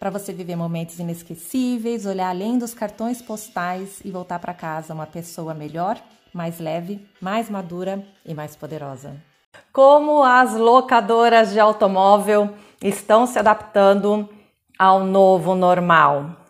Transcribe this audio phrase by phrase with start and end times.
[0.00, 5.06] para você viver momentos inesquecíveis, olhar além dos cartões postais e voltar para casa uma
[5.06, 6.00] pessoa melhor,
[6.32, 9.14] mais leve, mais madura e mais poderosa.
[9.70, 14.26] Como as locadoras de automóvel estão se adaptando
[14.78, 16.40] ao novo normal?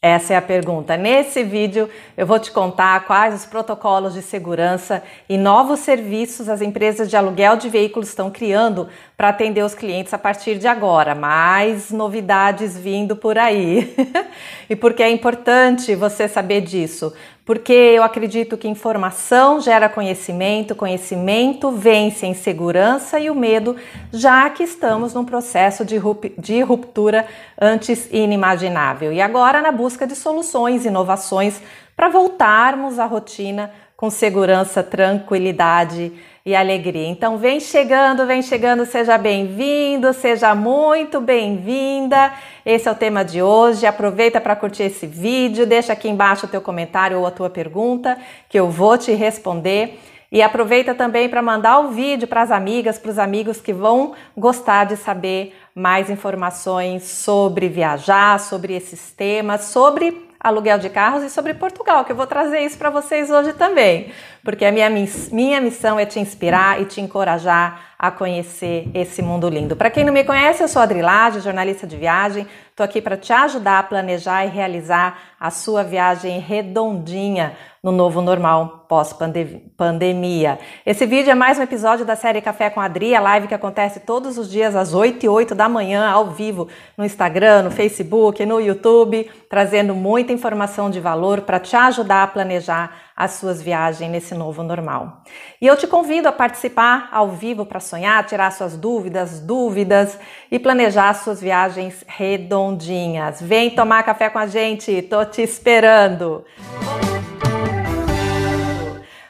[0.00, 0.98] Essa é a pergunta.
[0.98, 6.60] Nesse vídeo eu vou te contar quais os protocolos de segurança e novos serviços as
[6.60, 11.14] empresas de aluguel de veículos estão criando para atender os clientes a partir de agora.
[11.14, 13.94] Mais novidades vindo por aí.
[14.68, 17.12] e por que é importante você saber disso?
[17.44, 23.76] Porque eu acredito que informação gera conhecimento, conhecimento vence a insegurança e o medo,
[24.10, 27.26] já que estamos num processo de ruptura
[27.60, 29.12] antes inimaginável.
[29.12, 31.60] E agora na busca de soluções, inovações
[31.94, 36.12] para voltarmos à rotina com segurança, tranquilidade
[36.46, 37.06] e alegria.
[37.06, 42.34] Então vem chegando, vem chegando, seja bem-vindo, seja muito bem-vinda.
[42.66, 43.86] Esse é o tema de hoje.
[43.86, 48.18] Aproveita para curtir esse vídeo, deixa aqui embaixo o teu comentário ou a tua pergunta
[48.46, 49.98] que eu vou te responder.
[50.30, 54.12] E aproveita também para mandar o vídeo para as amigas, para os amigos que vão
[54.36, 61.30] gostar de saber mais informações sobre viajar, sobre esses temas, sobre aluguel de carros e
[61.30, 64.12] sobre Portugal, que eu vou trazer isso para vocês hoje também,
[64.44, 64.90] porque a minha,
[65.32, 69.74] minha missão é te inspirar e te encorajar a conhecer esse mundo lindo.
[69.74, 72.46] Para quem não me conhece, eu sou a Adrilage, jornalista de viagem.
[72.68, 78.22] Estou aqui para te ajudar a planejar e realizar a sua viagem redondinha no novo
[78.22, 80.58] normal pós-pandemia.
[80.86, 83.54] Esse vídeo é mais um episódio da série Café com a Adri, a live que
[83.54, 87.70] acontece todos os dias às 8 e 8 da manhã, ao vivo, no Instagram, no
[87.70, 93.60] Facebook, no YouTube, trazendo muita informação de valor para te ajudar a planejar as suas
[93.60, 95.22] viagens nesse novo normal.
[95.60, 100.18] E eu te convido a participar ao vivo para sonhar, tirar suas dúvidas, dúvidas
[100.50, 103.42] e planejar suas viagens redondinhas.
[103.42, 106.44] Vem tomar café com a gente, tô te esperando.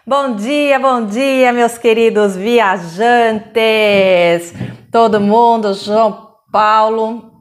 [0.07, 3.55] Bom dia, bom dia, meus queridos viajantes.
[4.93, 7.33] Todo mundo, João Paulo,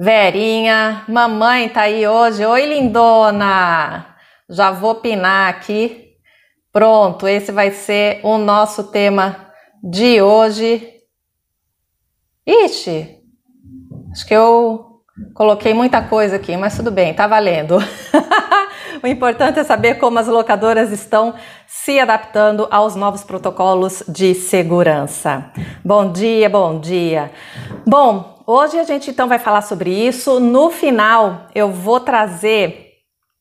[0.00, 2.46] Verinha, mamãe tá aí hoje.
[2.46, 4.16] Oi, lindona.
[4.48, 6.14] Já vou pinar aqui.
[6.72, 10.94] Pronto, esse vai ser o nosso tema de hoje.
[12.46, 13.18] Ixi,
[14.12, 15.02] acho que eu
[15.34, 17.76] coloquei muita coisa aqui, mas tudo bem, tá valendo.
[19.04, 21.34] o importante é saber como as locadoras estão
[21.66, 25.52] se adaptando aos novos protocolos de segurança.
[25.84, 27.30] Bom dia, bom dia.
[27.86, 30.40] Bom, hoje a gente então vai falar sobre isso.
[30.40, 32.83] No final, eu vou trazer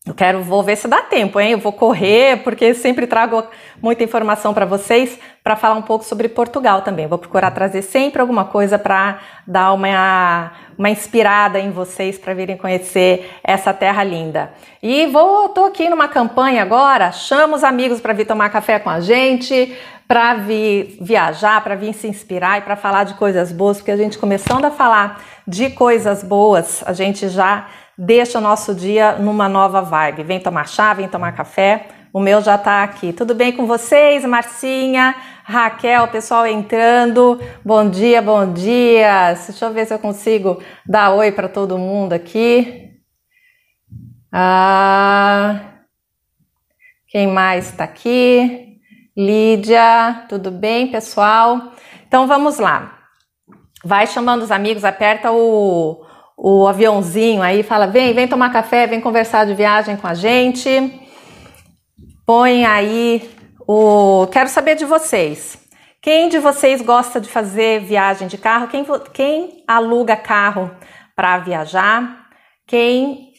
[0.06, 1.52] eu quero, vou ver se dá tempo, hein?
[1.52, 3.41] Eu vou correr, porque sempre trago
[3.81, 7.08] muita informação para vocês para falar um pouco sobre Portugal também.
[7.08, 12.58] Vou procurar trazer sempre alguma coisa para dar uma, uma inspirada em vocês para virem
[12.58, 14.52] conhecer essa terra linda.
[14.81, 18.90] E vou, tô aqui numa campanha agora, chama os amigos para vir tomar café com
[18.90, 19.74] a gente,
[20.06, 23.97] para vir viajar, para vir se inspirar e para falar de coisas boas, porque a
[23.97, 27.68] gente começando a falar de coisas boas, a gente já
[27.98, 30.24] deixa o nosso dia numa nova vibe.
[30.24, 31.88] Vem tomar chá, vem tomar café.
[32.14, 33.12] O meu já tá aqui.
[33.12, 37.40] Tudo bem com vocês, Marcinha, Raquel, pessoal entrando.
[37.66, 39.34] Bom dia, bom dia.
[39.34, 42.92] Deixa eu ver se eu consigo dar oi para todo mundo aqui.
[44.32, 45.59] Ah,
[47.08, 48.80] quem mais está aqui?
[49.16, 51.72] Lídia, tudo bem, pessoal?
[52.08, 53.00] Então vamos lá.
[53.84, 56.06] Vai chamando os amigos, aperta o,
[56.38, 61.00] o aviãozinho aí, fala: vem, vem tomar café, vem conversar de viagem com a gente.
[62.26, 63.30] Põe aí
[63.68, 64.28] o.
[64.28, 65.58] Quero saber de vocês.
[66.02, 68.68] Quem de vocês gosta de fazer viagem de carro?
[68.68, 70.70] Quem, quem aluga carro
[71.16, 72.28] para viajar?
[72.68, 73.32] Quem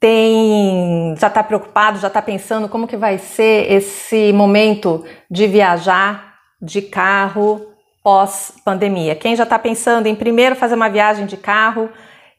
[0.00, 6.34] tem já está preocupado, já está pensando como que vai ser esse momento de viajar
[6.62, 7.67] de carro
[8.08, 9.14] pós-pandemia.
[9.14, 11.90] Quem já está pensando em primeiro fazer uma viagem de carro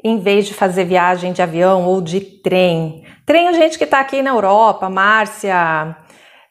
[0.03, 3.03] em vez de fazer viagem de avião ou de trem?
[3.27, 5.95] A gente que está aqui na Europa, Márcia,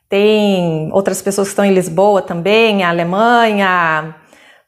[0.09, 4.15] tem outras pessoas que estão em Lisboa também, Alemanha,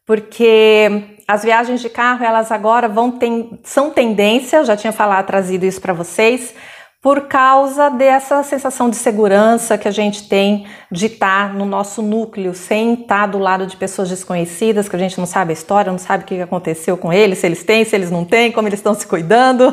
[0.05, 3.31] porque as viagens de carro, elas agora vão ter,
[3.62, 6.53] são tendência, já tinha falado, trazido isso para vocês,
[7.00, 12.55] por causa dessa sensação de segurança que a gente tem de estar no nosso núcleo,
[12.55, 15.99] sem estar do lado de pessoas desconhecidas, que a gente não sabe a história, não
[15.99, 18.81] sabe o que aconteceu com eles, se eles têm, se eles não têm, como eles
[18.81, 19.73] estão se cuidando.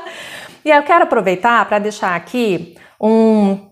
[0.62, 3.66] e eu quero aproveitar para deixar aqui um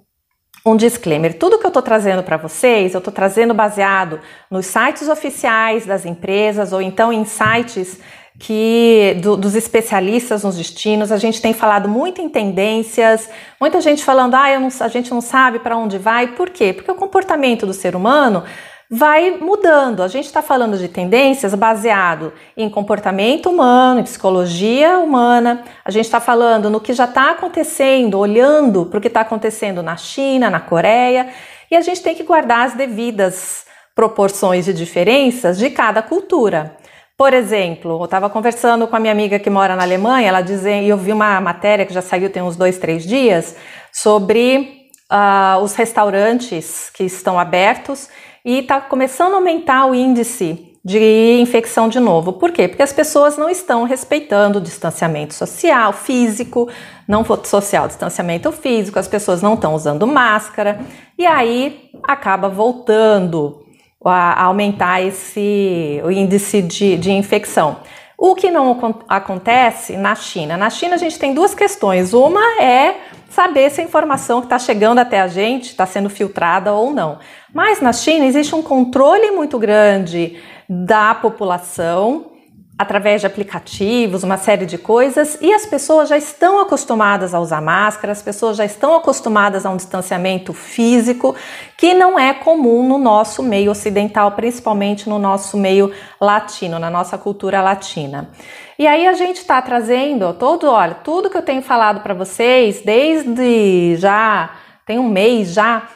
[0.65, 4.21] um disclaimer: tudo que eu estou trazendo para vocês, eu estou trazendo baseado
[4.51, 8.01] nos sites oficiais das empresas ou então em sites
[8.39, 11.11] que do, dos especialistas nos destinos.
[11.11, 13.29] A gente tem falado muito em tendências,
[13.61, 16.29] muita gente falando, ah, não, a gente não sabe para onde vai.
[16.29, 16.73] Por quê?
[16.73, 18.45] Porque o comportamento do ser humano
[18.91, 20.03] vai mudando.
[20.03, 25.65] A gente está falando de tendências baseado em comportamento humano, em psicologia humana.
[25.85, 29.83] A gente está falando no que já está acontecendo, olhando para o que está acontecendo
[29.83, 31.29] na China, na Coreia,
[31.71, 36.77] e a gente tem que guardar as devidas proporções de diferenças de cada cultura.
[37.17, 40.85] Por exemplo, eu estava conversando com a minha amiga que mora na Alemanha, ela dizendo,
[40.85, 43.57] e eu vi uma matéria que já saiu tem uns dois, três dias,
[43.91, 48.11] sobre uh, os restaurantes que estão abertos
[48.45, 52.35] e está começando a aumentar o índice de infecção de novo.
[52.35, 52.69] Por quê?
[52.69, 56.69] Porque as pessoas não estão respeitando o distanciamento social, físico,
[57.09, 60.81] não social, distanciamento físico, as pessoas não estão usando máscara
[61.19, 63.66] e aí acaba voltando
[64.09, 67.79] a aumentar esse o índice de, de infecção.
[68.19, 70.57] O que não acontece na China?
[70.57, 72.15] Na China a gente tem duas questões.
[72.15, 72.97] Uma é
[73.29, 77.19] saber se a informação que está chegando até a gente está sendo filtrada ou não.
[77.53, 80.39] Mas na China existe um controle muito grande
[80.69, 82.36] da população
[82.79, 87.63] através de aplicativos, uma série de coisas, e as pessoas já estão acostumadas a usar
[87.63, 91.35] máscara, as pessoas já estão acostumadas a um distanciamento físico
[91.77, 95.91] que não é comum no nosso meio ocidental, principalmente no nosso meio
[96.21, 98.31] latino, na nossa cultura latina.
[98.79, 102.83] E aí a gente está trazendo todo, olha, tudo que eu tenho falado para vocês
[102.85, 104.51] desde já
[104.85, 105.89] tem um mês já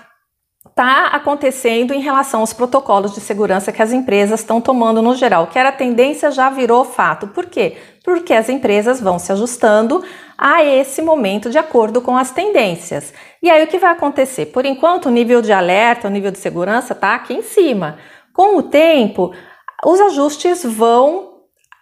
[0.70, 5.46] está acontecendo em relação aos protocolos de segurança que as empresas estão tomando no geral,
[5.46, 7.28] que era tendência já virou fato.
[7.28, 7.76] Por quê?
[8.02, 10.02] Porque as empresas vão se ajustando
[10.38, 13.12] a esse momento de acordo com as tendências.
[13.42, 14.46] E aí o que vai acontecer?
[14.46, 17.98] Por enquanto, o nível de alerta, o nível de segurança está aqui em cima.
[18.32, 19.34] Com o tempo,
[19.84, 21.30] os ajustes vão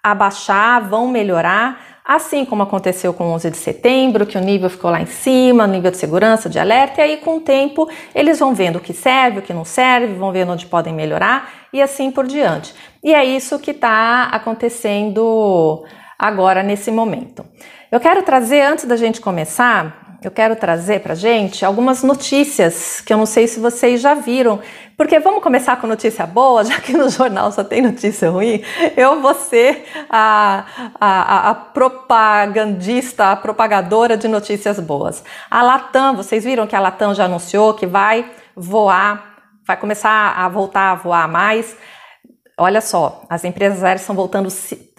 [0.03, 4.91] abaixar, vão melhorar, assim como aconteceu com o 11 de setembro, que o nível ficou
[4.91, 8.55] lá em cima, nível de segurança, de alerta, e aí com o tempo eles vão
[8.55, 12.11] vendo o que serve, o que não serve, vão vendo onde podem melhorar e assim
[12.11, 12.75] por diante.
[13.05, 15.85] E é isso que está acontecendo
[16.19, 17.45] agora nesse momento.
[17.93, 23.13] Eu quero trazer, antes da gente começar, eu quero trazer para gente algumas notícias que
[23.13, 24.61] eu não sei se vocês já viram,
[24.97, 28.63] porque vamos começar com notícia boa, já que no jornal só tem notícia ruim.
[28.97, 30.65] Eu vou ser a,
[31.01, 35.23] a, a propagandista, a propagadora de notícias boas.
[35.49, 40.49] A Latam, vocês viram que a Latam já anunciou que vai voar, vai começar a
[40.49, 41.77] voltar a voar mais.
[42.61, 44.51] Olha só, as empresas aéreas estão voltando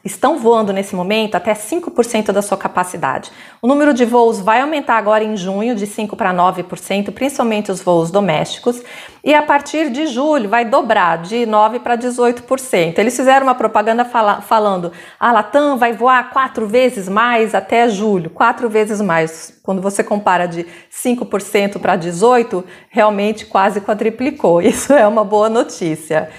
[0.09, 3.31] estão voando nesse momento até 5% da sua capacidade.
[3.61, 7.81] O número de voos vai aumentar agora em junho de 5 para 9%, principalmente os
[7.81, 8.81] voos domésticos,
[9.23, 12.97] e a partir de julho vai dobrar de 9 para 18%.
[12.97, 18.29] Eles fizeram uma propaganda fala, falando: a Latam vai voar quatro vezes mais até julho,
[18.29, 19.59] quatro vezes mais.
[19.63, 24.61] Quando você compara de 5% para 18%, realmente quase quadriplicou.
[24.63, 26.29] Isso é uma boa notícia.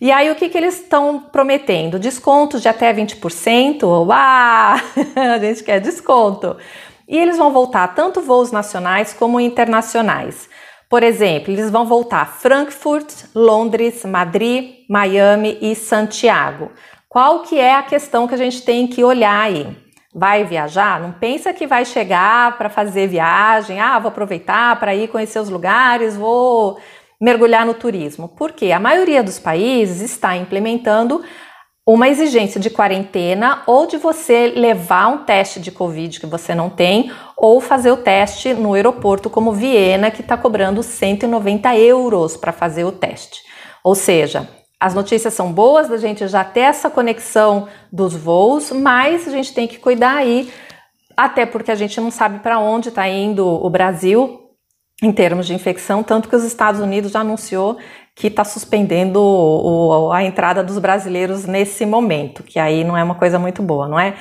[0.00, 1.98] E aí o que, que eles estão prometendo?
[1.98, 3.82] Descontos de até 20%?
[3.82, 4.06] Uau!
[5.16, 6.56] A gente quer desconto.
[7.08, 10.48] E eles vão voltar tanto voos nacionais como internacionais.
[10.88, 16.70] Por exemplo, eles vão voltar Frankfurt, Londres, Madrid, Miami e Santiago.
[17.08, 19.76] Qual que é a questão que a gente tem que olhar aí?
[20.14, 21.00] Vai viajar?
[21.00, 25.50] Não pensa que vai chegar para fazer viagem, ah, vou aproveitar para ir conhecer os
[25.50, 26.78] lugares, vou
[27.20, 28.28] mergulhar no turismo?
[28.28, 31.22] Porque a maioria dos países está implementando
[31.86, 36.68] uma exigência de quarentena ou de você levar um teste de Covid que você não
[36.68, 42.52] tem, ou fazer o teste no aeroporto, como Viena, que está cobrando 190 euros para
[42.52, 43.40] fazer o teste.
[43.82, 44.46] Ou seja,
[44.78, 49.54] as notícias são boas da gente já ter essa conexão dos voos, mas a gente
[49.54, 50.52] tem que cuidar aí,
[51.16, 54.47] até porque a gente não sabe para onde está indo o Brasil
[55.02, 57.78] em termos de infecção, tanto que os Estados Unidos já anunciou
[58.14, 63.14] que está suspendendo o, a entrada dos brasileiros nesse momento, que aí não é uma
[63.14, 64.14] coisa muito boa, não é?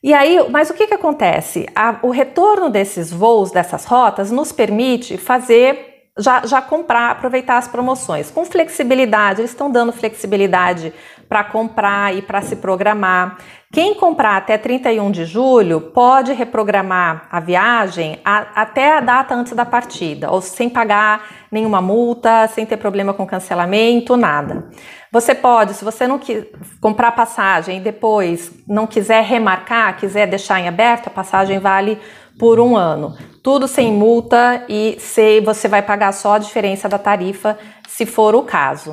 [0.00, 1.66] E aí, mas o que, que acontece?
[1.74, 7.66] A, o retorno desses voos, dessas rotas, nos permite fazer já, já comprar, aproveitar as
[7.66, 8.30] promoções.
[8.30, 10.92] Com flexibilidade, eles estão dando flexibilidade
[11.34, 13.38] para comprar e para se programar.
[13.72, 19.52] Quem comprar até 31 de julho pode reprogramar a viagem a, até a data antes
[19.52, 24.68] da partida, ou sem pagar nenhuma multa, sem ter problema com cancelamento, nada.
[25.10, 30.60] Você pode, se você não quer comprar passagem e depois não quiser remarcar, quiser deixar
[30.60, 31.98] em aberto, a passagem vale
[32.38, 33.12] por um ano.
[33.42, 38.36] Tudo sem multa e se você vai pagar só a diferença da tarifa, se for
[38.36, 38.92] o caso.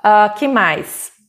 [0.00, 1.19] Uh, que mais?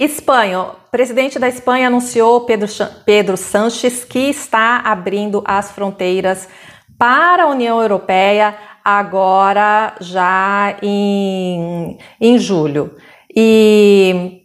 [0.00, 0.62] Espanha.
[0.62, 2.66] O presidente da Espanha anunciou, Pedro,
[3.04, 6.48] Pedro Sanches, que está abrindo as fronteiras
[6.98, 12.96] para a União Europeia agora já em, em julho.
[13.36, 14.40] E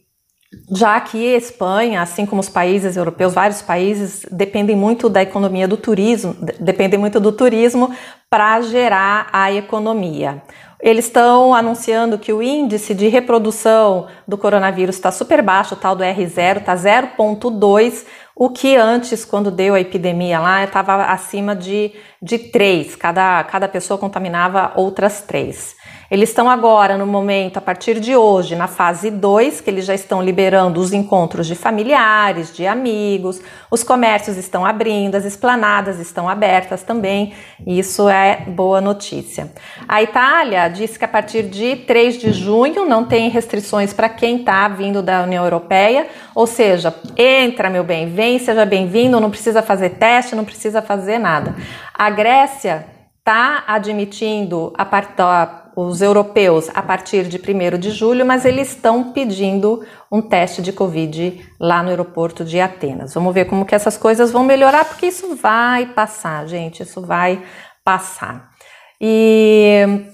[0.72, 5.68] já que a Espanha, assim como os países europeus, vários países dependem muito da economia
[5.68, 7.94] do turismo, dependem muito do turismo
[8.30, 10.42] para gerar a economia.
[10.86, 15.96] Eles estão anunciando que o índice de reprodução do coronavírus está super baixo, o tal
[15.96, 21.92] do R0 está 0,2, o que antes, quando deu a epidemia lá, estava acima de,
[22.22, 25.76] de 3, cada, cada pessoa contaminava outras 3.
[26.16, 29.94] Eles estão agora, no momento, a partir de hoje, na fase 2, que eles já
[29.94, 36.30] estão liberando os encontros de familiares, de amigos, os comércios estão abrindo, as esplanadas estão
[36.30, 37.34] abertas também,
[37.68, 39.52] isso é boa notícia.
[39.90, 44.38] A Itália disse que a partir de 3 de junho não tem restrições para quem
[44.38, 49.62] está vindo da União Europeia, ou seja, entra, meu bem, vem, seja bem-vindo, não precisa
[49.62, 51.54] fazer teste, não precisa fazer nada.
[51.94, 52.86] A Grécia
[53.20, 59.12] está admitindo a part os europeus a partir de 1 de julho, mas eles estão
[59.12, 63.14] pedindo um teste de Covid lá no aeroporto de Atenas.
[63.14, 67.44] Vamos ver como que essas coisas vão melhorar, porque isso vai passar, gente, isso vai
[67.84, 68.50] passar.
[69.02, 70.06] E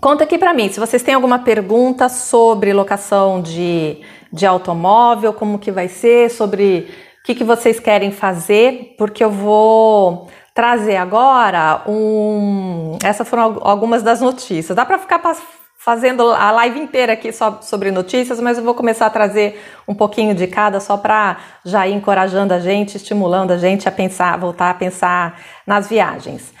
[0.00, 3.98] conta aqui para mim, se vocês têm alguma pergunta sobre locação de,
[4.32, 6.88] de automóvel, como que vai ser, sobre
[7.20, 10.28] o que, que vocês querem fazer, porque eu vou
[10.58, 12.98] trazer agora um.
[13.04, 14.74] Essas foram algumas das notícias.
[14.74, 15.22] Dá para ficar
[15.78, 19.94] fazendo a live inteira aqui só sobre notícias, mas eu vou começar a trazer um
[19.94, 24.36] pouquinho de cada só para já ir encorajando a gente, estimulando a gente a pensar,
[24.36, 26.52] voltar a pensar nas viagens.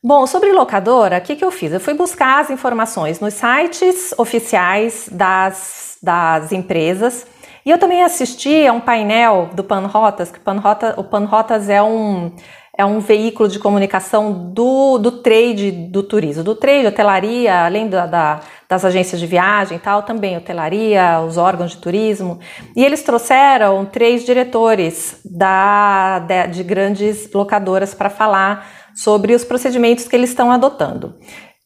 [0.00, 1.72] Bom, sobre locadora, o que, que eu fiz?
[1.72, 7.26] Eu fui buscar as informações nos sites oficiais das, das empresas
[7.64, 12.32] e eu também assisti a um painel do Panrotas, que Panrota, o Panrotas é um
[12.80, 18.06] é um veículo de comunicação do, do trade do turismo, do trade, hotelaria, além da,
[18.06, 22.40] da, das agências de viagem e tal, também hotelaria, os órgãos de turismo.
[22.74, 30.08] E eles trouxeram três diretores da, de, de grandes locadoras para falar sobre os procedimentos
[30.08, 31.16] que eles estão adotando.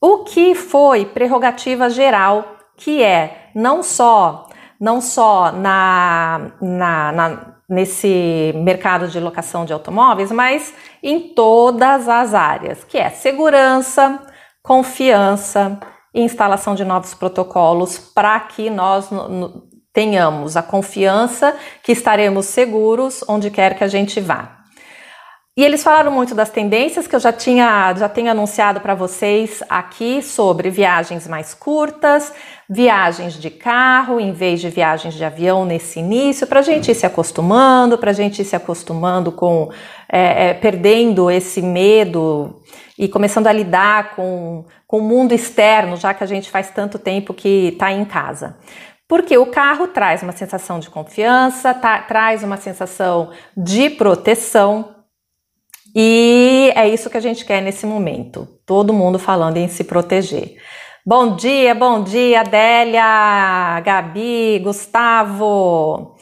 [0.00, 4.48] O que foi prerrogativa geral, que é não só
[4.80, 12.34] não só na, na, na nesse mercado de locação de automóveis, mas em todas as
[12.34, 14.20] áreas, que é segurança,
[14.62, 15.78] confiança
[16.12, 19.08] e instalação de novos protocolos para que nós
[19.92, 24.63] tenhamos a confiança que estaremos seguros onde quer que a gente vá.
[25.56, 29.62] E eles falaram muito das tendências que eu já tinha, já tenho anunciado para vocês
[29.68, 32.32] aqui sobre viagens mais curtas,
[32.68, 36.94] viagens de carro em vez de viagens de avião nesse início, para a gente ir
[36.96, 39.70] se acostumando, para a gente ir se acostumando com
[40.12, 42.60] é, é, perdendo esse medo
[42.98, 46.98] e começando a lidar com, com o mundo externo, já que a gente faz tanto
[46.98, 48.56] tempo que está em casa.
[49.06, 54.93] Porque o carro traz uma sensação de confiança, tá, traz uma sensação de proteção,
[55.94, 58.48] e é isso que a gente quer nesse momento.
[58.66, 60.56] Todo mundo falando em se proteger.
[61.06, 66.16] Bom dia, bom dia, Adélia, Gabi, Gustavo.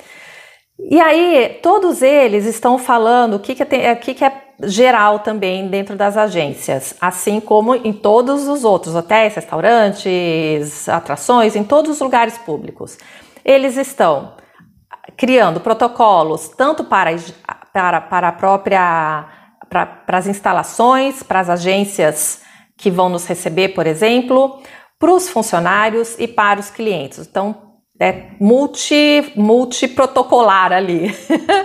[0.79, 5.21] E aí, todos eles estão falando o que, que, é, o que, que é geral
[5.21, 11.93] também dentro das agências, assim como em todos os outros hotéis, restaurantes, atrações, em todos
[11.93, 12.99] os lugares públicos.
[13.45, 14.35] Eles estão
[15.17, 17.11] criando protocolos tanto para,
[17.73, 19.42] para, para a própria
[19.73, 22.43] para as instalações, para as agências
[22.77, 24.61] que vão nos receber, por exemplo,
[24.99, 27.27] para os funcionários e para os clientes.
[27.27, 31.15] Então, é multi, multiprotocolar ali.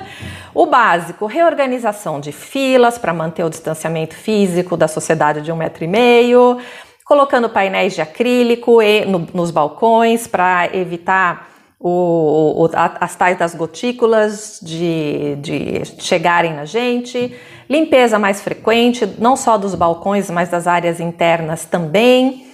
[0.53, 5.83] o básico, reorganização de filas para manter o distanciamento físico da sociedade de um metro
[5.83, 6.57] e meio,
[7.05, 11.49] colocando painéis de acrílico e, no, nos balcões para evitar
[11.79, 17.36] o, o, as tais das gotículas de, de chegarem na gente,
[17.69, 22.46] limpeza mais frequente, não só dos balcões, mas das áreas internas também.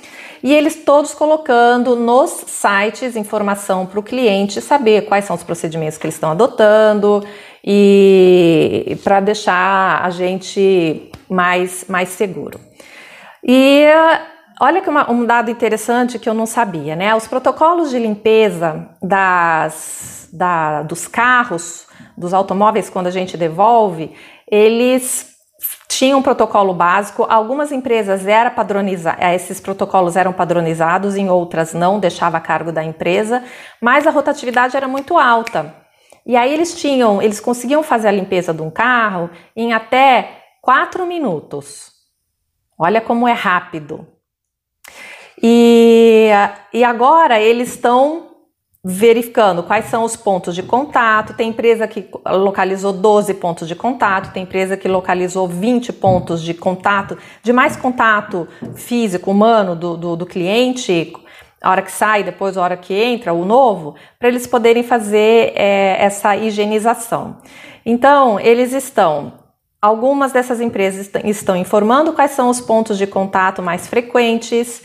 [0.43, 5.97] e eles todos colocando nos sites informação para o cliente saber quais são os procedimentos
[5.97, 7.25] que eles estão adotando
[7.63, 12.59] e para deixar a gente mais, mais seguro.
[13.41, 13.85] E
[14.59, 17.15] olha que uma, um dado interessante que eu não sabia, né?
[17.15, 24.15] Os protocolos de limpeza das, da, dos carros, dos automóveis, quando a gente devolve,
[24.49, 25.33] eles
[25.87, 27.25] tinham um protocolo básico.
[27.29, 32.71] Algumas empresas era padronizar, eh, esses protocolos eram padronizados, em outras não, deixava a cargo
[32.71, 33.43] da empresa,
[33.81, 35.75] mas a rotatividade era muito alta.
[36.25, 41.05] E aí eles tinham, eles conseguiam fazer a limpeza de um carro em até quatro
[41.05, 41.91] minutos.
[42.77, 44.07] Olha como é rápido.
[45.45, 46.29] E,
[46.73, 48.29] e agora eles estão
[48.85, 51.33] verificando quais são os pontos de contato.
[51.35, 56.53] Tem empresa que localizou 12 pontos de contato, tem empresa que localizou 20 pontos de
[56.53, 61.13] contato, de mais contato físico, humano do, do, do cliente,
[61.61, 65.53] a hora que sai, depois a hora que entra, o novo, para eles poderem fazer
[65.55, 67.37] é, essa higienização.
[67.85, 69.41] Então, eles estão.
[69.81, 74.81] Algumas dessas empresas estão informando quais são os pontos de contato mais frequentes,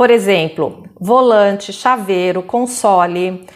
[0.00, 3.46] por exemplo, volante, chaveiro, console,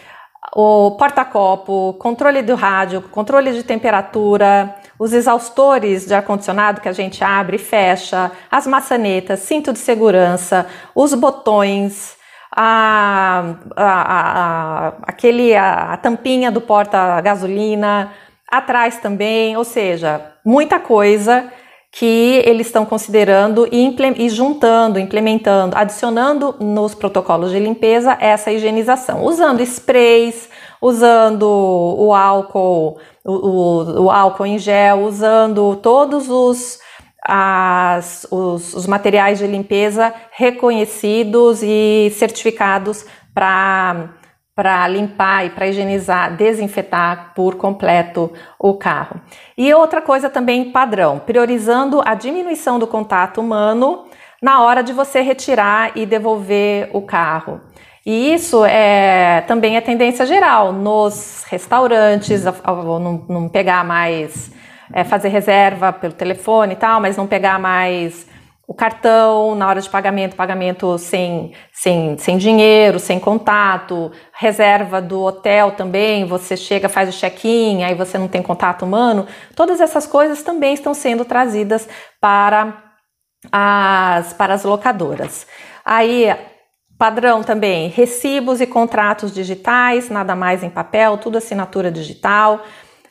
[0.55, 7.23] o porta-copo, controle do rádio, controle de temperatura, os exaustores de ar-condicionado que a gente
[7.23, 12.15] abre e fecha, as maçanetas, cinto de segurança, os botões,
[12.55, 18.11] a, a, a, aquele, a, a tampinha do porta-gasolina,
[18.47, 21.51] atrás também, ou seja, muita coisa
[21.97, 29.23] que eles estão considerando e, e, juntando, implementando, adicionando nos protocolos de limpeza essa higienização,
[29.23, 30.49] usando sprays,
[30.81, 36.79] usando o álcool, o, o, o álcool em gel, usando todos os,
[37.23, 44.09] as, os, os materiais de limpeza reconhecidos e certificados para
[44.55, 49.19] para limpar e para higienizar, desinfetar por completo o carro.
[49.57, 54.05] E outra coisa também padrão, priorizando a diminuição do contato humano
[54.41, 57.59] na hora de você retirar e devolver o carro.
[58.05, 64.51] E isso é também é tendência geral nos restaurantes, não, não pegar mais,
[64.93, 68.25] é, fazer reserva pelo telefone e tal, mas não pegar mais
[68.67, 75.21] o cartão na hora de pagamento, pagamento sem, sem, sem dinheiro, sem contato, reserva do
[75.21, 79.27] hotel também, você chega, faz o check-in, aí você não tem contato humano.
[79.55, 81.87] Todas essas coisas também estão sendo trazidas
[82.19, 82.83] para
[83.51, 85.45] as, para as locadoras.
[85.83, 86.35] Aí,
[86.97, 92.63] padrão também, recibos e contratos digitais, nada mais em papel, tudo assinatura digital.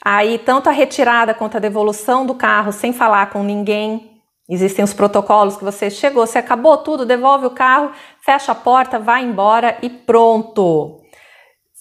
[0.05, 4.14] Aí, tanto a retirada quanto a devolução do carro sem falar com ninguém,
[4.49, 8.99] Existem os protocolos que você chegou, você acabou tudo, devolve o carro, fecha a porta,
[8.99, 11.01] vai embora e pronto.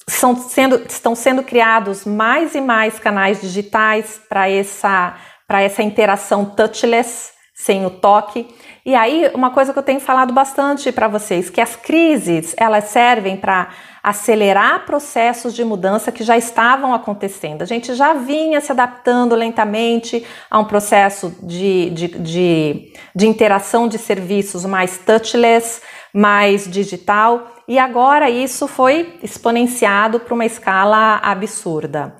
[0.07, 5.15] São sendo, estão sendo criados mais e mais canais digitais para essa,
[5.49, 8.47] essa interação touchless, sem o toque.
[8.85, 12.85] E aí, uma coisa que eu tenho falado bastante para vocês, que as crises, elas
[12.85, 13.69] servem para
[14.03, 17.61] acelerar processos de mudança que já estavam acontecendo.
[17.61, 23.87] A gente já vinha se adaptando lentamente a um processo de, de, de, de interação
[23.87, 25.81] de serviços mais touchless,
[26.13, 32.13] mais digital, e agora isso foi exponenciado para uma escala absurda.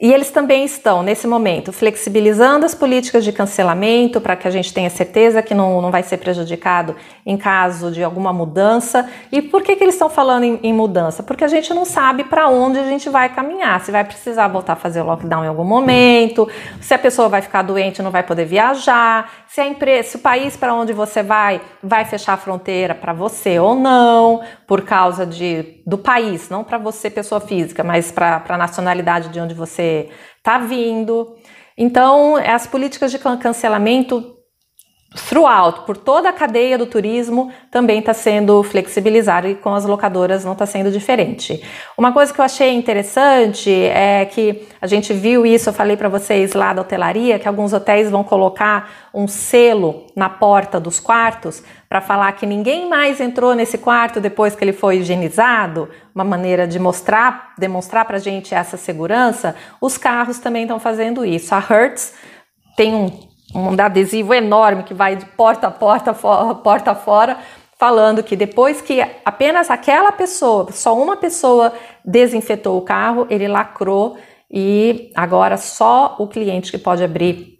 [0.00, 4.72] E eles também estão, nesse momento, flexibilizando as políticas de cancelamento para que a gente
[4.72, 6.94] tenha certeza que não, não vai ser prejudicado
[7.26, 9.10] em caso de alguma mudança.
[9.32, 11.20] E por que, que eles estão falando em, em mudança?
[11.24, 13.80] Porque a gente não sabe para onde a gente vai caminhar.
[13.80, 16.48] Se vai precisar voltar a fazer o lockdown em algum momento,
[16.80, 20.20] se a pessoa vai ficar doente não vai poder viajar, se a empresa, se o
[20.20, 25.26] país para onde você vai vai fechar a fronteira para você ou não, por causa
[25.26, 29.87] de, do país, não para você, pessoa física, mas para a nacionalidade de onde você
[30.36, 31.36] está vindo.
[31.76, 34.38] Então, as políticas de cancelamento
[35.26, 40.44] throughout, por toda a cadeia do turismo, também está sendo flexibilizado e com as locadoras
[40.44, 41.62] não está sendo diferente.
[41.96, 46.10] Uma coisa que eu achei interessante é que a gente viu isso, eu falei para
[46.10, 51.62] vocês lá da hotelaria, que alguns hotéis vão colocar um selo na porta dos quartos
[51.88, 56.66] para falar que ninguém mais entrou nesse quarto depois que ele foi higienizado, uma maneira
[56.66, 59.56] de mostrar, demonstrar para a gente essa segurança.
[59.80, 61.54] Os carros também estão fazendo isso.
[61.54, 62.14] A Hertz
[62.76, 67.38] tem um um adesivo enorme que vai de porta a porta, porta fora,
[67.78, 71.72] falando que depois que apenas aquela pessoa, só uma pessoa
[72.04, 74.18] desinfetou o carro, ele lacrou
[74.50, 77.57] e agora só o cliente que pode abrir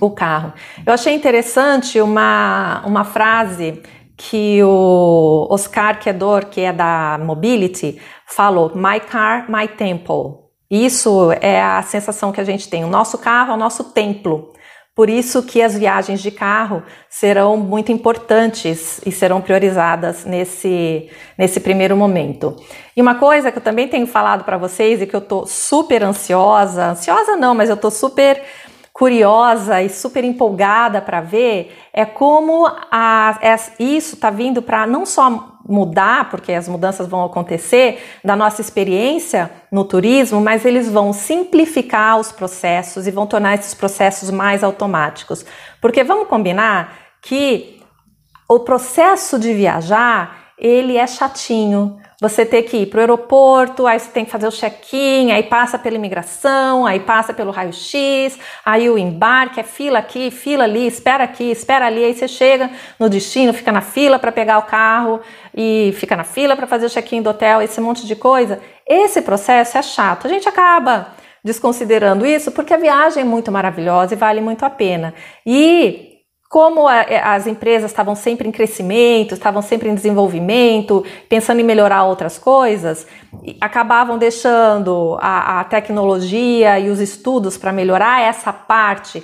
[0.00, 0.52] o carro.
[0.84, 3.82] Eu achei interessante uma, uma frase
[4.16, 10.44] que o Oscar Kedor, que é da Mobility, falou: My car, my temple.
[10.70, 12.84] Isso é a sensação que a gente tem.
[12.84, 14.52] O nosso carro é o nosso templo.
[14.94, 16.80] Por isso que as viagens de carro
[17.10, 22.54] serão muito importantes e serão priorizadas nesse, nesse primeiro momento.
[22.96, 26.04] E uma coisa que eu também tenho falado para vocês e que eu estou super
[26.04, 28.40] ansiosa, ansiosa não, mas eu estou super
[28.94, 33.40] curiosa e super empolgada para ver é como a,
[33.76, 39.50] isso está vindo para não só mudar, porque as mudanças vão acontecer da nossa experiência
[39.72, 45.44] no turismo, mas eles vão simplificar os processos e vão tornar esses processos mais automáticos.
[45.80, 47.82] Porque vamos combinar que
[48.48, 51.98] o processo de viajar ele é chatinho.
[52.18, 55.42] Você tem que ir para o aeroporto, aí você tem que fazer o check-in, aí
[55.42, 60.86] passa pela imigração, aí passa pelo raio-x, aí o embarque, é fila aqui, fila ali,
[60.86, 64.62] espera aqui, espera ali, aí você chega no destino, fica na fila para pegar o
[64.62, 65.20] carro
[65.54, 68.58] e fica na fila para fazer o check-in do hotel, esse monte de coisa.
[68.88, 70.26] Esse processo é chato.
[70.26, 71.08] A gente acaba
[71.44, 75.12] desconsiderando isso porque a viagem é muito maravilhosa e vale muito a pena.
[75.44, 76.13] E
[76.54, 82.04] como é, as empresas estavam sempre em crescimento, estavam sempre em desenvolvimento, pensando em melhorar
[82.04, 83.08] outras coisas,
[83.60, 89.20] acabavam deixando a, a tecnologia e os estudos para melhorar essa parte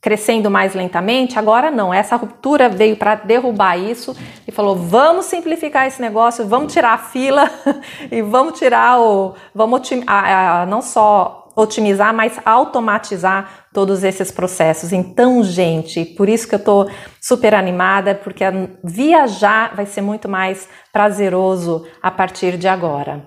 [0.00, 1.38] crescendo mais lentamente.
[1.38, 4.16] Agora não, essa ruptura veio para derrubar isso
[4.46, 7.50] e falou: vamos simplificar esse negócio, vamos tirar a fila
[8.10, 9.34] e vamos tirar o.
[9.54, 14.92] Vamos a, a, não só otimizar, mas automatizar todos esses processos.
[14.92, 18.42] Então, gente, por isso que eu tô super animada, porque
[18.82, 23.24] viajar vai ser muito mais prazeroso a partir de agora.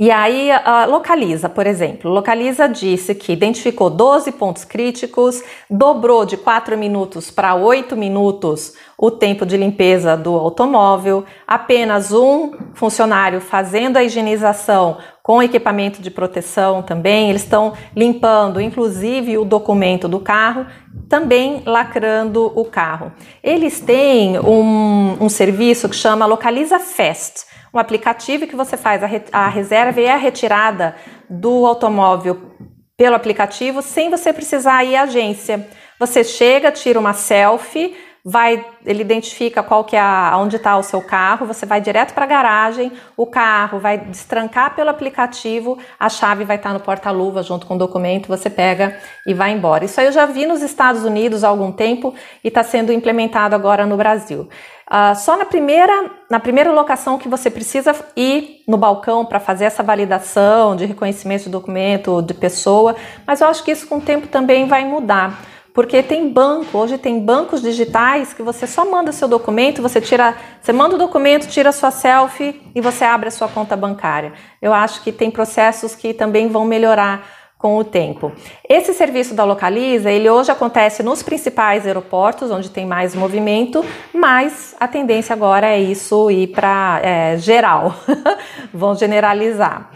[0.00, 6.38] E aí, uh, Localiza, por exemplo, Localiza disse que identificou 12 pontos críticos, dobrou de
[6.38, 13.98] 4 minutos para 8 minutos o tempo de limpeza do automóvel, apenas um funcionário fazendo
[13.98, 20.66] a higienização com equipamento de proteção também, eles estão limpando inclusive o documento do carro,
[21.08, 23.12] também lacrando o carro.
[23.42, 29.06] Eles têm um, um serviço que chama Localiza Fast um aplicativo que você faz a,
[29.06, 30.94] re a reserva e a retirada
[31.28, 32.52] do automóvel
[32.96, 35.66] pelo aplicativo sem você precisar ir à agência.
[35.98, 40.82] Você chega, tira uma selfie, vai, ele identifica qual que é a, onde está o
[40.82, 46.08] seu carro, você vai direto para a garagem, o carro vai destrancar pelo aplicativo, a
[46.08, 49.84] chave vai estar tá no porta-luva junto com o documento, você pega e vai embora.
[49.84, 53.56] Isso aí eu já vi nos Estados Unidos há algum tempo e está sendo implementado
[53.56, 54.48] agora no Brasil.
[54.88, 59.64] Uh, só na primeira, na primeira locação que você precisa ir no balcão para fazer
[59.64, 62.94] essa validação de reconhecimento de documento de pessoa,
[63.26, 65.51] mas eu acho que isso com o tempo também vai mudar.
[65.74, 70.36] Porque tem banco, hoje tem bancos digitais que você só manda seu documento, você tira,
[70.60, 74.34] você manda o documento, tira sua selfie e você abre a sua conta bancária.
[74.60, 78.32] Eu acho que tem processos que também vão melhorar com o tempo.
[78.68, 84.74] Esse serviço da Localiza, ele hoje acontece nos principais aeroportos, onde tem mais movimento, mas
[84.80, 87.94] a tendência agora é isso ir para é, geral,
[88.74, 89.92] vão generalizar.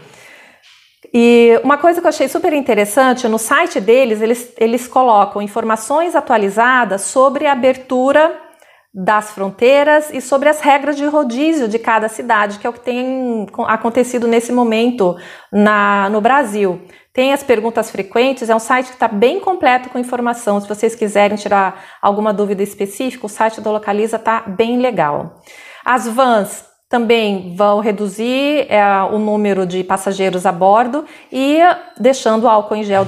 [1.13, 6.15] E uma coisa que eu achei super interessante, no site deles, eles, eles colocam informações
[6.15, 8.47] atualizadas sobre a abertura
[8.93, 12.79] das fronteiras e sobre as regras de rodízio de cada cidade, que é o que
[12.79, 15.15] tem acontecido nesse momento
[15.51, 16.81] na, no Brasil.
[17.13, 20.59] Tem as perguntas frequentes, é um site que está bem completo com informação.
[20.59, 25.41] Se vocês quiserem tirar alguma dúvida específica, o site da Localiza está bem legal.
[25.85, 31.59] As vans também vão reduzir é, o número de passageiros a bordo e
[31.99, 33.05] deixando álcool em gel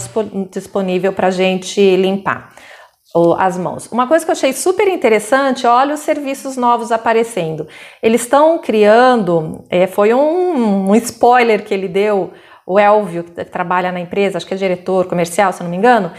[0.52, 2.54] disponível para a gente limpar
[3.38, 3.88] as mãos.
[3.92, 7.68] Uma coisa que eu achei super interessante, olha os serviços novos aparecendo.
[8.04, 12.32] Eles estão criando, é, foi um, um spoiler que ele deu
[12.68, 16.12] o Elvio, que trabalha na empresa, acho que é diretor comercial, se não me engano,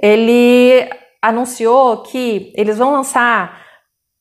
[0.00, 0.88] ele
[1.20, 3.67] anunciou que eles vão lançar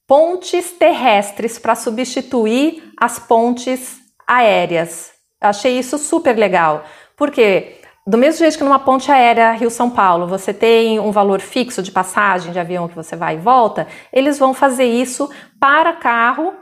[0.07, 5.11] pontes terrestres para substituir as pontes aéreas.
[5.39, 6.83] Achei isso super legal,
[7.15, 7.75] porque
[8.07, 11.91] do mesmo jeito que numa ponte aérea Rio-São Paulo você tem um valor fixo de
[11.91, 16.53] passagem de avião que você vai e volta, eles vão fazer isso para carro,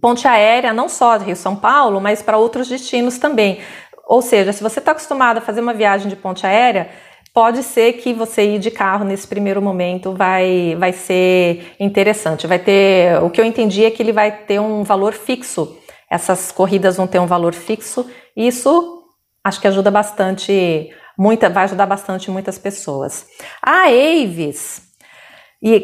[0.00, 3.60] ponte aérea, não só Rio-São Paulo, mas para outros destinos também.
[4.06, 6.90] Ou seja, se você está acostumado a fazer uma viagem de ponte aérea,
[7.32, 12.46] pode ser que você ir de carro nesse primeiro momento vai, vai ser interessante.
[12.46, 13.22] Vai ter.
[13.22, 15.76] O que eu entendi é que ele vai ter um valor fixo.
[16.10, 18.08] Essas corridas vão ter um valor fixo.
[18.36, 19.04] Isso
[19.44, 23.26] acho que ajuda bastante, muita, vai ajudar bastante muitas pessoas.
[23.62, 24.82] A Avis,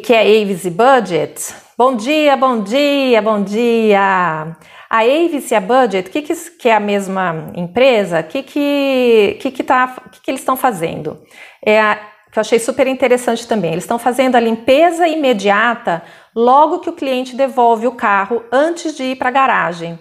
[0.04, 4.56] que é Avis e Budget, Bom dia, bom dia, bom dia.
[4.88, 9.38] A Avis e a Budget, que, que, que é a mesma empresa, o que, que,
[9.40, 11.20] que, que, tá, que, que eles estão fazendo?
[11.64, 11.98] É a,
[12.30, 13.72] que eu achei super interessante também.
[13.72, 16.02] Eles estão fazendo a limpeza imediata
[16.34, 19.98] logo que o cliente devolve o carro antes de ir para a garagem.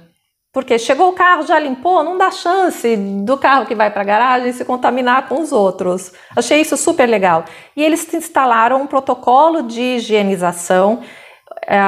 [0.51, 2.95] Porque chegou o carro, já limpou, não dá chance
[3.25, 6.13] do carro que vai para a garagem se contaminar com os outros.
[6.35, 7.43] Achei isso super legal.
[7.75, 11.01] E eles instalaram um protocolo de higienização
[11.67, 11.79] é,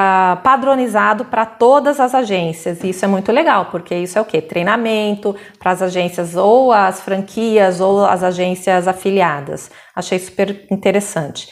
[0.43, 2.83] padronizado para todas as agências.
[2.83, 4.41] E isso é muito legal, porque isso é o que?
[4.41, 9.69] Treinamento para as agências ou as franquias ou as agências afiliadas.
[9.95, 11.49] Achei super interessante.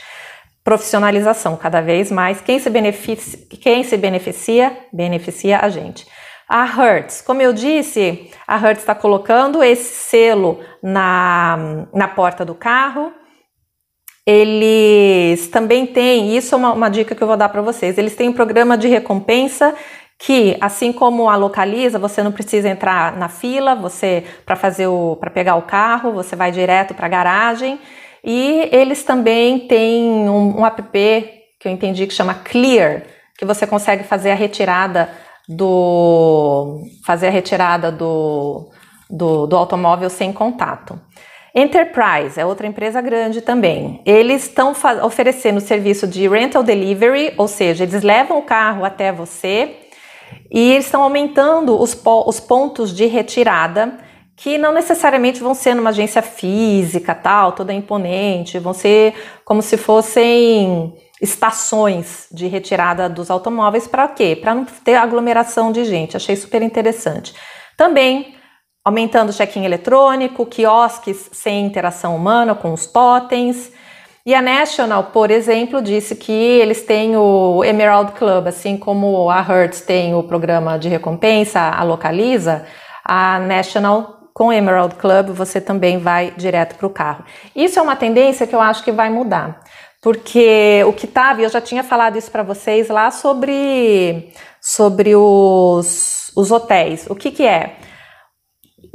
[0.63, 2.41] Profissionalização cada vez mais.
[2.41, 6.07] Quem se beneficia, quem se beneficia, beneficia a gente.
[6.47, 12.55] A Hertz, como eu disse, a Hertz está colocando esse selo na, na porta do
[12.55, 13.11] carro.
[14.25, 18.15] Eles também têm, isso é uma, uma dica que eu vou dar para vocês, eles
[18.15, 19.75] têm um programa de recompensa
[20.17, 25.17] que, assim como a localiza, você não precisa entrar na fila, você para fazer o
[25.17, 27.79] para pegar o carro, você vai direto para a garagem.
[28.23, 30.81] E eles também têm um, um app
[31.59, 33.03] que eu entendi que chama Clear,
[33.37, 35.09] que você consegue fazer a retirada
[35.47, 38.71] do fazer a retirada do,
[39.09, 40.99] do, do automóvel sem contato.
[41.55, 44.01] Enterprise é outra empresa grande também.
[44.05, 49.77] Eles estão oferecendo serviço de rental delivery, ou seja, eles levam o carro até você
[50.51, 53.97] e eles estão aumentando os, po os pontos de retirada,
[54.35, 59.13] que não necessariamente vão ser numa agência física, tal, toda imponente, vão ser
[59.45, 64.35] como se fossem estações de retirada dos automóveis para quê?
[64.35, 66.17] Para não ter aglomeração de gente.
[66.17, 67.33] Achei super interessante.
[67.77, 68.34] Também
[68.85, 73.73] aumentando o check-in eletrônico, quiosques sem interação humana com os totens.
[74.23, 79.41] E a National, por exemplo, disse que eles têm o Emerald Club, assim como a
[79.41, 82.65] Hertz tem o programa de recompensa, a Localiza,
[83.03, 87.23] a National com o Emerald Club você também vai direto para o carro.
[87.55, 89.61] Isso é uma tendência que eu acho que vai mudar
[90.05, 96.31] porque o que estava, eu já tinha falado isso para vocês lá sobre, sobre os,
[96.35, 97.07] os hotéis.
[97.09, 97.77] O que, que é?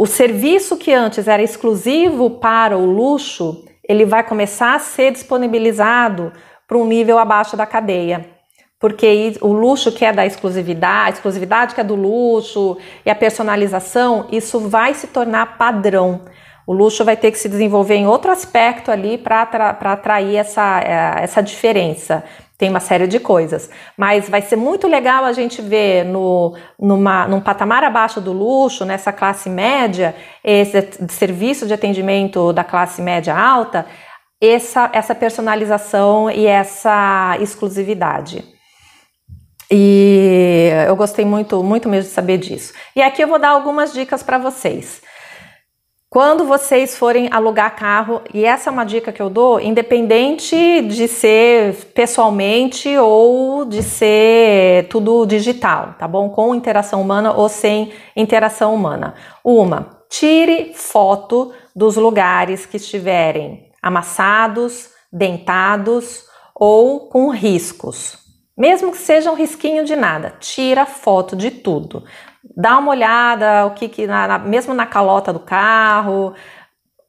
[0.02, 6.32] O serviço que antes era exclusivo para o luxo, ele vai começar a ser disponibilizado
[6.66, 8.24] para um nível abaixo da cadeia.
[8.78, 13.14] Porque o luxo que é da exclusividade, a exclusividade que é do luxo e a
[13.14, 16.22] personalização, isso vai se tornar padrão.
[16.66, 19.42] O luxo vai ter que se desenvolver em outro aspecto ali para
[19.82, 22.24] atrair essa, é, essa diferença.
[22.60, 23.70] Tem uma série de coisas.
[23.96, 28.84] Mas vai ser muito legal a gente ver no, numa, num patamar abaixo do luxo,
[28.84, 33.86] nessa classe média, esse serviço de atendimento da classe média alta,
[34.38, 38.44] essa, essa personalização e essa exclusividade.
[39.70, 42.74] E eu gostei muito, muito mesmo de saber disso.
[42.94, 45.00] E aqui eu vou dar algumas dicas para vocês.
[46.12, 51.06] Quando vocês forem alugar carro, e essa é uma dica que eu dou, independente de
[51.06, 56.28] ser pessoalmente ou de ser tudo digital, tá bom?
[56.28, 59.14] Com interação humana ou sem interação humana.
[59.44, 68.18] Uma, tire foto dos lugares que estiverem amassados, dentados ou com riscos.
[68.58, 72.02] Mesmo que seja um risquinho de nada, tira foto de tudo
[72.56, 76.34] dá uma olhada, o que, que na, na, mesmo na calota do carro,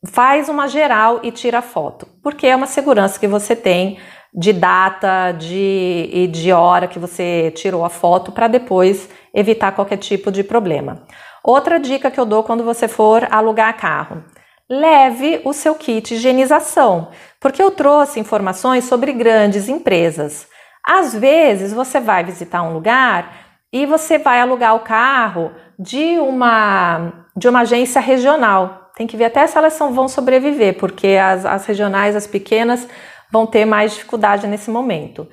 [0.06, 4.00] faz uma geral e tira foto, porque é uma segurança que você tem
[4.34, 9.98] de data de, e de hora que você tirou a foto para depois evitar qualquer
[9.98, 11.04] tipo de problema.
[11.44, 14.24] Outra dica que eu dou quando você for alugar carro:
[14.70, 20.48] leve o seu kit higienização, porque eu trouxe informações sobre grandes empresas.
[20.84, 27.26] Às vezes você vai visitar um lugar e você vai alugar o carro de uma,
[27.36, 28.92] de uma agência regional.
[28.96, 32.88] Tem que ver até se elas vão sobreviver, porque as, as regionais, as pequenas,
[33.32, 35.28] vão ter mais dificuldade nesse momento.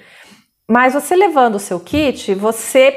[0.70, 2.96] Mas você levando o seu kit, você,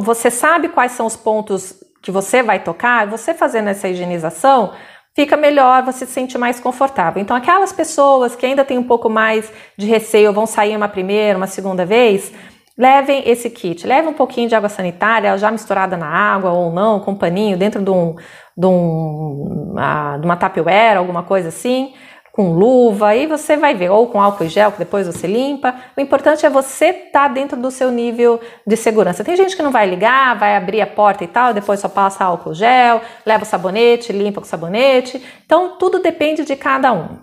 [0.00, 4.72] você sabe quais são os pontos que você vai tocar, você fazendo essa higienização,
[5.14, 7.22] fica melhor, você se sente mais confortável.
[7.22, 11.38] Então, aquelas pessoas que ainda têm um pouco mais de receio, vão sair uma primeira,
[11.38, 12.32] uma segunda vez,
[12.78, 17.00] Levem esse kit, leve um pouquinho de água sanitária já misturada na água ou não,
[17.00, 18.14] com um paninho dentro de, um,
[18.54, 20.38] de, um, uma, de uma
[20.98, 21.94] alguma coisa assim,
[22.36, 25.74] com luva, aí você vai ver, ou com álcool e gel, que depois você limpa.
[25.96, 29.24] O importante é você estar tá dentro do seu nível de segurança.
[29.24, 32.26] Tem gente que não vai ligar, vai abrir a porta e tal, depois só passa
[32.26, 35.24] álcool gel, leva o sabonete, limpa com sabonete.
[35.46, 37.20] Então, tudo depende de cada um.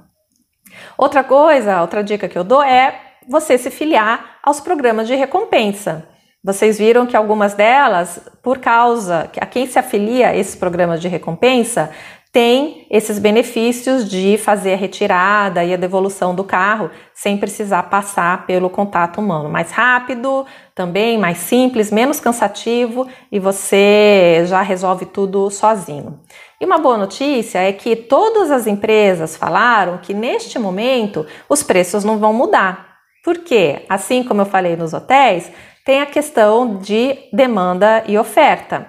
[0.98, 6.08] Outra coisa, outra dica que eu dou é você se filiar aos programas de recompensa.
[6.44, 11.08] Vocês viram que algumas delas, por causa a quem se afilia a esses programas de
[11.08, 11.90] recompensa,
[12.34, 18.48] tem esses benefícios de fazer a retirada e a devolução do carro sem precisar passar
[18.48, 19.48] pelo contato humano.
[19.48, 26.20] Mais rápido, também mais simples, menos cansativo e você já resolve tudo sozinho.
[26.60, 32.04] E uma boa notícia é que todas as empresas falaram que neste momento os preços
[32.04, 32.93] não vão mudar.
[33.24, 33.86] Por quê?
[33.88, 35.50] Assim como eu falei nos hotéis,
[35.86, 38.88] tem a questão de demanda e oferta.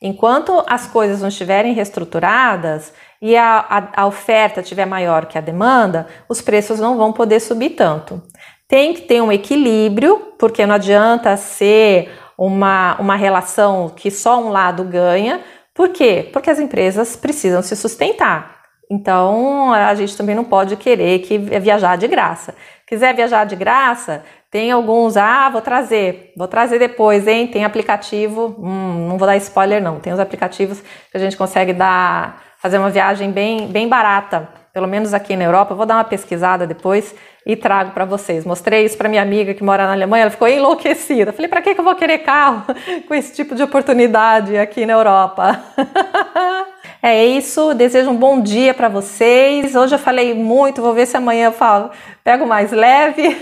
[0.00, 5.40] Enquanto as coisas não estiverem reestruturadas e a, a, a, oferta estiver maior que a
[5.40, 8.22] demanda, os preços não vão poder subir tanto.
[8.68, 14.50] Tem que ter um equilíbrio, porque não adianta ser uma, uma relação que só um
[14.50, 15.40] lado ganha.
[15.74, 16.28] Por quê?
[16.32, 18.56] Porque as empresas precisam se sustentar.
[18.90, 22.54] Então a gente também não pode querer que viajar de graça.
[22.88, 27.46] Quiser viajar de graça, tem alguns, ah, vou trazer, vou trazer depois, hein?
[27.46, 31.74] Tem aplicativo, hum, não vou dar spoiler não, tem os aplicativos que a gente consegue
[31.74, 35.72] dar, fazer uma viagem bem, bem barata, pelo menos aqui na Europa.
[35.72, 38.46] Eu vou dar uma pesquisada depois e trago para vocês.
[38.46, 41.30] Mostrei isso para minha amiga que mora na Alemanha, ela ficou enlouquecida.
[41.30, 42.64] Falei, para que eu vou querer carro
[43.06, 45.62] com esse tipo de oportunidade aqui na Europa?
[47.00, 49.76] É isso, desejo um bom dia para vocês.
[49.76, 51.90] Hoje eu falei muito, vou ver se amanhã eu falo,
[52.24, 53.36] pego mais leve.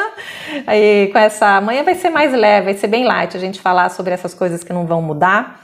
[0.66, 3.88] Aí com essa, amanhã vai ser mais leve, vai ser bem light a gente falar
[3.88, 5.62] sobre essas coisas que não vão mudar.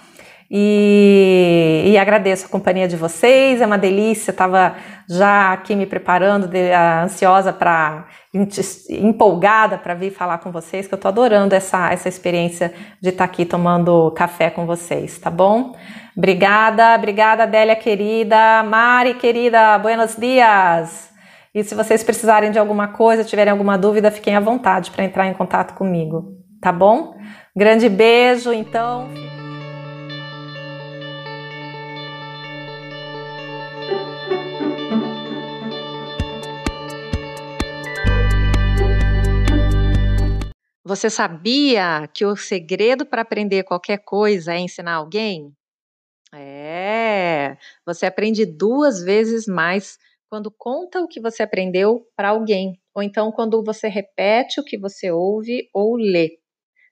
[0.50, 4.30] E, e agradeço a companhia de vocês, é uma delícia.
[4.30, 8.06] Estava já aqui me preparando, de, ansiosa para,
[8.88, 13.26] empolgada para vir falar com vocês, que eu estou adorando essa, essa experiência de estar
[13.26, 15.74] tá aqui tomando café com vocês, tá bom?
[16.18, 21.12] Obrigada, obrigada, Adélia querida, Mari querida, buenos dias.
[21.54, 25.28] E se vocês precisarem de alguma coisa, tiverem alguma dúvida, fiquem à vontade para entrar
[25.28, 27.14] em contato comigo, tá bom?
[27.54, 29.08] Grande beijo, então.
[40.84, 45.56] Você sabia que o segredo para aprender qualquer coisa é ensinar alguém?
[46.34, 53.02] É, você aprende duas vezes mais quando conta o que você aprendeu para alguém, ou
[53.02, 56.38] então quando você repete o que você ouve ou lê.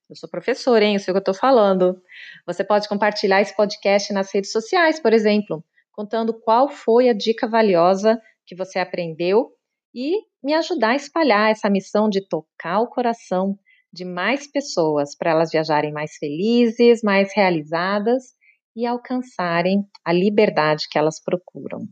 [0.09, 0.94] Eu sou professora, hein?
[0.94, 2.01] Eu sei o que eu estou falando.
[2.46, 7.46] Você pode compartilhar esse podcast nas redes sociais, por exemplo, contando qual foi a dica
[7.46, 9.51] valiosa que você aprendeu
[9.92, 13.59] e me ajudar a espalhar essa missão de tocar o coração
[13.92, 18.36] de mais pessoas para elas viajarem mais felizes, mais realizadas
[18.77, 21.89] e alcançarem a liberdade que elas procuram.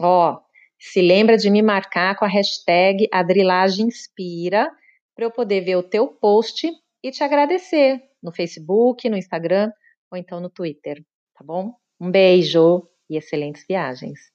[0.00, 0.40] Ó, oh,
[0.78, 4.68] se lembra de me marcar com a hashtag AdrilagemInspira
[5.14, 6.68] para eu poder ver o teu post
[7.02, 9.70] e te agradecer no Facebook, no Instagram
[10.10, 11.00] ou então no Twitter,
[11.34, 11.72] tá bom?
[12.00, 14.33] Um beijo e excelentes viagens!